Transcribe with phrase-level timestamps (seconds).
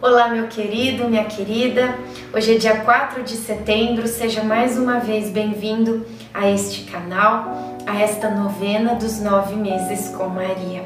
[0.00, 1.92] Olá, meu querido, minha querida.
[2.32, 4.06] Hoje é dia 4 de setembro.
[4.06, 10.28] Seja mais uma vez bem-vindo a este canal, a esta novena dos nove meses com
[10.28, 10.84] Maria.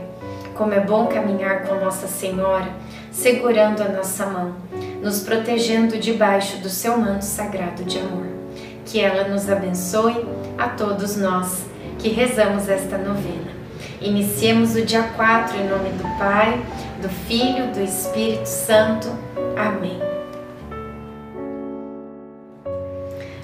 [0.55, 2.71] Como é bom caminhar com Nossa Senhora,
[3.11, 4.55] segurando a nossa mão,
[5.03, 8.29] nos protegendo debaixo do seu manto sagrado de amor.
[8.87, 10.25] Que ela nos abençoe
[10.57, 11.67] a todos nós
[11.99, 13.62] que rezamos esta novena.
[14.01, 16.61] Iniciemos o dia 4 em nome do Pai,
[17.01, 19.09] do Filho, do Espírito Santo.
[19.57, 20.01] Amém.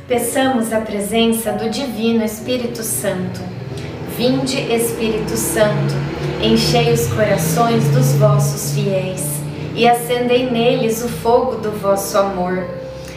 [0.06, 3.41] Peçamos a presença do Divino Espírito Santo.
[4.16, 5.95] Vinde, Espírito Santo,
[6.42, 9.39] enchei os corações dos vossos fiéis
[9.78, 12.66] e acendei neles o fogo do vosso amor.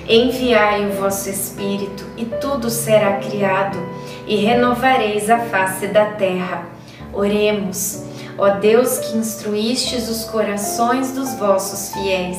[0.08, 3.80] Enviai o vosso Espírito, e tudo será criado,
[4.28, 6.66] e renovareis a face da terra.
[7.14, 8.04] Oremos,
[8.38, 12.38] ó Deus que instruístes os corações dos vossos fiéis,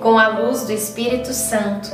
[0.00, 1.90] com a luz do Espírito Santo,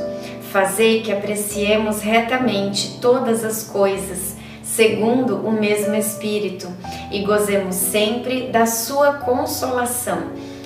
[0.51, 6.67] fazei que apreciemos retamente todas as coisas, segundo o mesmo Espírito,
[7.11, 10.23] e gozemos sempre da sua consolação.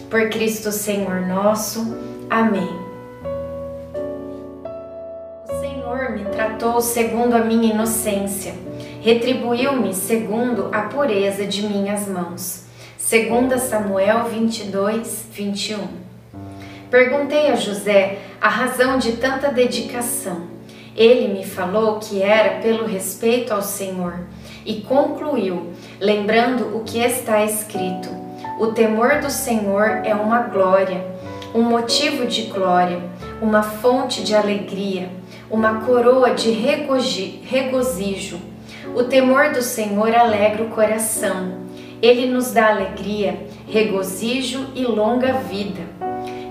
[0.09, 1.97] Por Cristo Senhor nosso.
[2.29, 2.69] Amém.
[5.49, 8.53] O Senhor me tratou segundo a minha inocência
[9.03, 12.63] retribuiu-me segundo a pureza de minhas mãos.
[12.97, 15.79] 2 Samuel 22, 21.
[16.89, 20.43] Perguntei a José a razão de tanta dedicação.
[20.95, 24.21] Ele me falou que era pelo respeito ao Senhor
[24.65, 28.07] e concluiu, lembrando o que está escrito:
[28.57, 31.05] O temor do Senhor é uma glória,
[31.53, 33.01] um motivo de glória,
[33.41, 35.09] uma fonte de alegria,
[35.51, 38.52] uma coroa de regozijo
[38.95, 41.63] o temor do Senhor alegra o coração.
[42.01, 45.81] Ele nos dá alegria, regozijo e longa vida.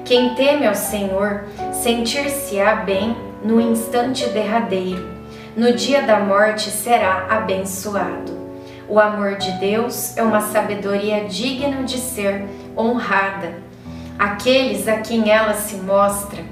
[0.05, 5.11] Quem teme ao Senhor sentir-se-á bem no instante derradeiro.
[5.56, 8.33] No dia da morte será abençoado.
[8.88, 12.44] O amor de Deus é uma sabedoria digna de ser
[12.77, 13.55] honrada.
[14.19, 16.43] Aqueles a quem ela se mostra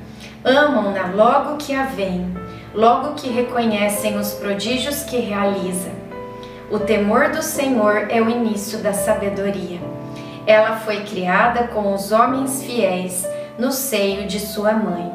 [0.44, 2.32] amam-na logo que a veem
[2.74, 5.90] logo que reconhecem os prodígios que realiza.
[6.70, 9.80] O temor do Senhor é o início da sabedoria.
[10.46, 13.26] Ela foi criada com os homens fiéis
[13.58, 15.10] no seio de sua mãe.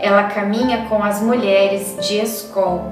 [0.00, 2.82] Ela caminha com as mulheres de escol.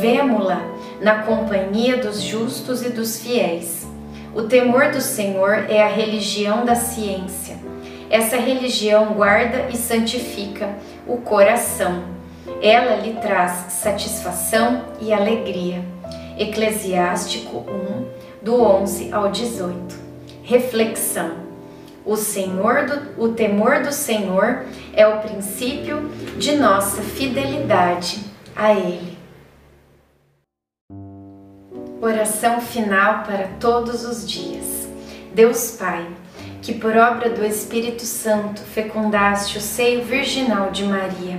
[0.00, 0.62] Vemo-la
[1.00, 3.86] na companhia dos justos e dos fiéis.
[4.34, 7.56] O temor do Senhor é a religião da ciência.
[8.08, 10.70] Essa religião guarda e santifica
[11.06, 12.21] o coração
[12.60, 15.84] ela lhe traz satisfação e alegria.
[16.38, 19.94] Eclesiástico 1, do 11 ao 18.
[20.42, 21.42] Reflexão.
[22.04, 28.18] O Senhor do, o temor do Senhor é o princípio de nossa fidelidade
[28.56, 29.16] a ele.
[32.00, 34.88] Oração final para todos os dias.
[35.32, 36.04] Deus Pai,
[36.60, 41.38] que por obra do Espírito Santo fecundaste o seio virginal de Maria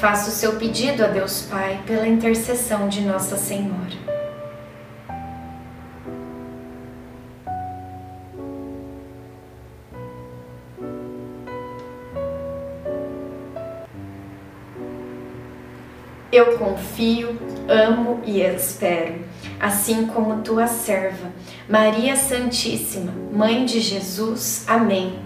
[0.00, 3.96] Faça o seu pedido a Deus Pai pela intercessão de Nossa Senhora.
[16.30, 19.24] Eu confio, amo e espero,
[19.58, 21.32] assim como tua serva,
[21.66, 24.64] Maria Santíssima, Mãe de Jesus.
[24.68, 25.25] Amém.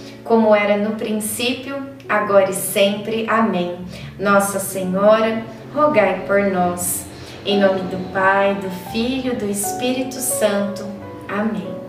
[0.31, 1.75] como era no princípio,
[2.07, 3.25] agora e sempre.
[3.29, 3.79] Amém.
[4.17, 5.43] Nossa Senhora,
[5.75, 7.05] rogai por nós.
[7.45, 10.85] Em nome do Pai, do Filho do Espírito Santo.
[11.27, 11.80] Amém.